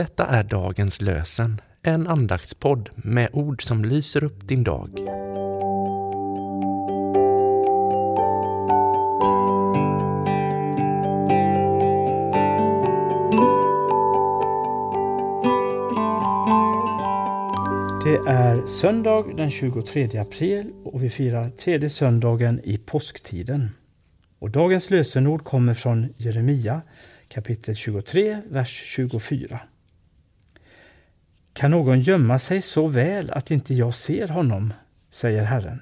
Detta 0.00 0.26
är 0.26 0.42
dagens 0.42 1.00
lösen, 1.00 1.60
en 1.82 2.06
andaktspodd 2.06 2.90
med 2.96 3.28
ord 3.32 3.62
som 3.62 3.84
lyser 3.84 4.24
upp 4.24 4.48
din 4.48 4.64
dag. 4.64 4.90
Det 18.04 18.30
är 18.30 18.66
söndag 18.66 19.24
den 19.36 19.50
23 19.50 20.18
april 20.18 20.72
och 20.84 21.02
vi 21.02 21.10
firar 21.10 21.50
tredje 21.50 21.90
söndagen 21.90 22.60
i 22.64 22.78
påsktiden. 22.78 23.70
Och 24.38 24.50
dagens 24.50 24.90
lösenord 24.90 25.44
kommer 25.44 25.74
från 25.74 26.14
Jeremia 26.16 26.82
kapitel 27.28 27.74
23, 27.74 28.38
vers 28.50 28.82
24. 28.84 29.60
Kan 31.52 31.70
någon 31.70 32.00
gömma 32.00 32.38
sig 32.38 32.62
så 32.62 32.86
väl 32.86 33.30
att 33.30 33.50
inte 33.50 33.74
jag 33.74 33.94
ser 33.94 34.28
honom, 34.28 34.72
säger 35.10 35.44
Herren. 35.44 35.80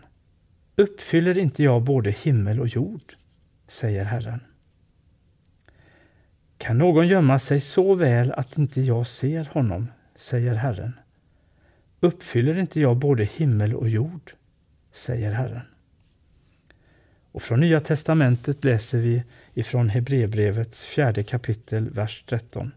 Uppfyller 0.77 1.39
inte 1.39 1.63
jag 1.63 1.83
både 1.83 2.11
himmel 2.11 2.61
och 2.61 2.69
jord, 2.69 3.15
säger 3.67 4.05
Herren. 4.05 4.41
Kan 6.59 6.79
någon 6.79 7.09
gömma 7.09 7.39
sig 7.39 7.61
så 7.61 7.95
väl 7.95 8.33
att 8.33 8.59
inte 8.59 8.81
jag 8.81 9.07
ser 9.07 9.45
honom, 9.45 9.87
säger 10.17 10.55
Herren. 10.55 10.93
Uppfyller 12.01 12.59
inte 12.59 12.81
jag 12.81 12.97
både 12.97 13.25
himmel 13.25 13.75
och 13.75 13.89
jord, 13.89 14.33
säger 14.93 15.33
Herren. 15.33 15.63
Och 17.33 17.43
från 17.43 17.61
Nya 17.61 17.81
testamentet 17.81 18.65
läser 18.65 18.99
vi 18.99 19.23
ifrån 19.55 19.89
Hebreerbrevets 19.89 20.87
fjärde 20.87 21.23
kapitel, 21.23 21.91
vers 21.91 22.25
13. 22.27 22.73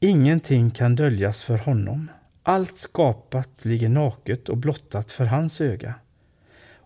Ingenting 0.00 0.70
kan 0.70 0.96
döljas 0.96 1.42
för 1.42 1.58
honom. 1.58 2.10
Allt 2.42 2.76
skapat 2.76 3.64
ligger 3.64 3.88
naket 3.88 4.48
och 4.48 4.56
blottat 4.56 5.12
för 5.12 5.24
hans 5.24 5.60
öga. 5.60 5.94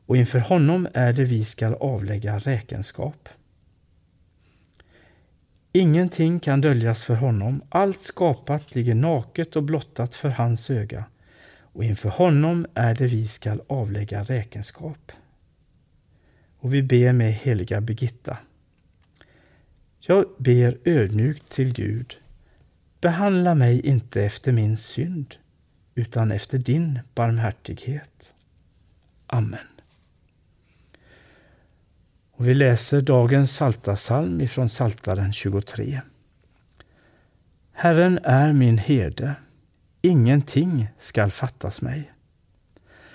Och 0.06 0.16
inför 0.16 0.38
honom 0.38 0.88
är 0.94 1.12
det 1.12 1.24
vi 1.24 1.44
skall 1.44 1.74
avlägga 1.74 2.38
räkenskap. 2.38 3.28
Ingenting 5.72 6.40
kan 6.40 6.60
döljas 6.60 7.04
för 7.04 7.14
honom. 7.14 7.62
Allt 7.68 8.02
skapat 8.02 8.74
ligger 8.74 8.94
naket 8.94 9.56
och 9.56 9.62
blottat 9.62 10.14
för 10.14 10.28
hans 10.28 10.70
öga. 10.70 11.04
Och 11.60 11.84
inför 11.84 12.08
honom 12.08 12.66
är 12.74 12.94
det 12.94 13.06
vi 13.06 13.28
skall 13.28 13.62
avlägga 13.66 14.24
räkenskap. 14.24 15.12
Och 16.58 16.74
vi 16.74 16.82
ber 16.82 17.12
med 17.12 17.32
heliga 17.32 17.80
Birgitta. 17.80 18.38
Jag 20.00 20.24
ber 20.38 20.78
ödmjukt 20.84 21.48
till 21.48 21.72
Gud. 21.72 22.21
Behandla 23.02 23.54
mig 23.54 23.86
inte 23.86 24.22
efter 24.22 24.52
min 24.52 24.76
synd, 24.76 25.34
utan 25.94 26.32
efter 26.32 26.58
din 26.58 26.98
barmhärtighet. 27.14 28.34
Amen. 29.26 29.66
Och 32.32 32.48
vi 32.48 32.54
läser 32.54 33.00
dagens 33.00 33.56
saltasalm 33.56 34.40
ifrån 34.40 34.68
Saltaren 34.68 35.32
23. 35.32 36.00
Herren 37.72 38.18
är 38.24 38.52
min 38.52 38.78
herde, 38.78 39.34
ingenting 40.02 40.88
skall 40.98 41.30
fattas 41.30 41.82
mig. 41.82 42.12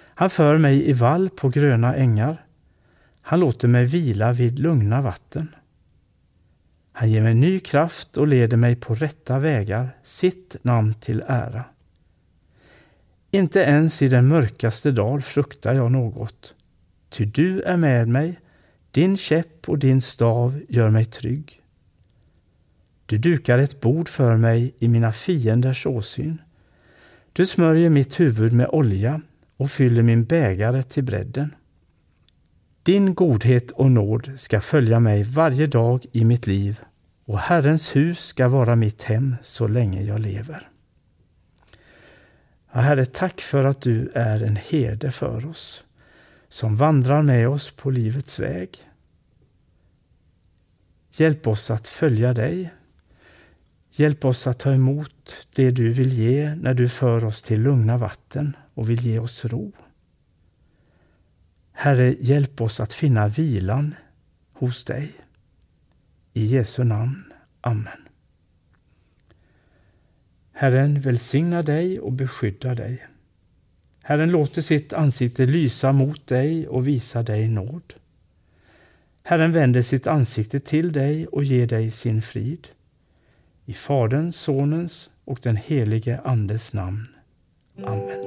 Han 0.06 0.30
för 0.30 0.58
mig 0.58 0.90
i 0.90 0.94
vall 0.94 1.30
på 1.30 1.50
gröna 1.50 1.96
ängar. 1.96 2.46
Han 3.22 3.40
låter 3.40 3.68
mig 3.68 3.86
vila 3.86 4.34
vid 4.34 4.60
lugna 4.60 5.02
vatten. 5.02 5.56
Han 7.00 7.12
ger 7.12 7.24
mig 7.24 7.34
ny 7.34 7.60
kraft 7.60 8.18
och 8.18 8.28
leder 8.28 8.58
mig 8.58 8.76
på 8.76 8.94
rätta 8.94 9.40
vägar, 9.40 9.98
sitt 10.04 10.56
namn 10.62 10.94
till 10.94 11.24
ära. 11.28 11.64
Inte 13.32 13.60
ens 13.60 14.02
i 14.02 14.08
den 14.08 14.28
mörkaste 14.28 14.92
dal 14.92 15.22
fruktar 15.22 15.74
jag 15.74 15.92
något, 15.92 16.56
ty 17.10 17.26
du 17.26 17.62
är 17.62 17.78
med 17.78 18.08
mig, 18.08 18.40
din 18.92 19.18
käpp 19.18 19.70
och 19.70 19.80
din 19.80 20.02
stav 20.02 20.62
gör 20.70 20.90
mig 20.90 21.06
trygg. 21.06 21.62
Du 23.06 23.18
dukar 23.18 23.60
ett 23.60 23.82
bord 23.82 24.10
för 24.10 24.38
mig 24.38 24.74
i 24.80 24.88
mina 24.88 25.12
fienders 25.12 25.86
åsyn. 25.86 26.42
Du 27.34 27.46
smörjer 27.46 27.90
mitt 27.90 28.20
huvud 28.20 28.54
med 28.54 28.68
olja 28.68 29.22
och 29.58 29.72
fyller 29.72 30.04
min 30.04 30.26
bägare 30.26 30.84
till 30.84 31.04
bredden. 31.04 31.56
Din 32.88 33.16
godhet 33.16 33.72
och 33.72 33.92
nåd 33.92 34.32
ska 34.36 34.62
följa 34.62 35.00
mig 35.00 35.24
varje 35.24 35.66
dag 35.66 36.06
i 36.12 36.26
mitt 36.26 36.48
liv 36.48 36.82
och 37.26 37.40
Herrens 37.40 37.96
hus 37.96 38.20
ska 38.20 38.48
vara 38.48 38.76
mitt 38.76 39.04
hem 39.04 39.36
så 39.42 39.68
länge 39.68 40.04
jag 40.04 40.20
lever. 40.20 40.70
Ja, 42.72 42.80
Herre, 42.80 43.06
tack 43.06 43.42
för 43.42 43.64
att 43.64 43.82
du 43.82 44.12
är 44.14 44.44
en 44.44 44.56
herde 44.56 45.12
för 45.12 45.46
oss, 45.46 45.84
som 46.50 46.76
vandrar 46.76 47.22
med 47.22 47.50
oss 47.50 47.72
på 47.72 47.90
livets 47.90 48.40
väg. 48.40 48.78
Hjälp 51.12 51.48
oss 51.48 51.72
att 51.72 51.88
följa 51.88 52.34
dig. 52.34 52.74
Hjälp 53.92 54.26
oss 54.26 54.48
att 54.48 54.60
ta 54.60 54.74
emot 54.74 55.48
det 55.56 55.72
du 55.72 55.90
vill 55.90 56.14
ge 56.14 56.56
när 56.56 56.74
du 56.74 56.90
för 56.90 57.26
oss 57.26 57.42
till 57.42 57.62
lugna 57.62 57.98
vatten 57.98 58.56
och 58.74 58.90
vill 58.90 59.06
ge 59.06 59.20
oss 59.20 59.46
ro. 59.46 59.74
Herre, 61.80 62.16
hjälp 62.20 62.62
oss 62.62 62.80
att 62.80 62.94
finna 62.94 63.28
vilan 63.28 63.96
hos 64.54 64.84
dig. 64.84 65.12
I 66.34 66.46
Jesu 66.46 66.84
namn. 66.84 67.34
Amen. 67.62 68.08
Herren 70.52 71.00
välsigna 71.02 71.64
dig 71.64 72.00
och 72.00 72.12
beskydda 72.12 72.76
dig. 72.76 73.08
Herren 74.04 74.32
låter 74.32 74.62
sitt 74.62 74.94
ansikte 74.94 75.46
lysa 75.46 75.92
mot 75.92 76.28
dig 76.28 76.68
och 76.68 76.88
visa 76.88 77.24
dig 77.24 77.48
nåd. 77.48 77.94
Herren 79.24 79.52
vänder 79.52 79.82
sitt 79.82 80.08
ansikte 80.08 80.60
till 80.60 80.92
dig 80.92 81.28
och 81.28 81.44
ger 81.44 81.68
dig 81.68 81.92
sin 81.92 82.22
frid. 82.22 82.68
I 83.66 83.74
Faderns, 83.74 84.36
Sonens 84.36 85.10
och 85.26 85.40
den 85.42 85.56
helige 85.56 86.20
Andes 86.24 86.74
namn. 86.74 87.08
Amen. 87.84 88.27